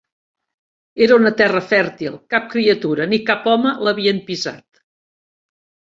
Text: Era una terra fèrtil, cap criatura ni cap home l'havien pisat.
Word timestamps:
Era 1.07 1.17
una 1.21 1.31
terra 1.41 1.61
fèrtil, 1.73 2.17
cap 2.35 2.49
criatura 2.55 3.07
ni 3.13 3.21
cap 3.31 3.47
home 3.55 3.75
l'havien 3.89 4.27
pisat. 4.31 4.63